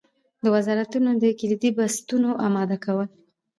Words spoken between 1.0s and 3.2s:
د کلیدي بستونو اماده کول.